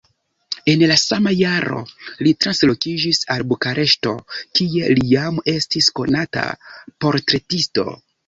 En 0.71 0.83
la 0.91 0.95
sama 0.99 1.33
jaro 1.39 1.81
li 2.27 2.31
translokiĝis 2.45 3.19
al 3.35 3.45
Bukareŝto, 3.51 4.15
kie 4.61 4.89
li 4.97 5.05
jam 5.11 5.37
estis 5.55 5.91
konata 6.01 6.47
portretisto. 7.05 7.87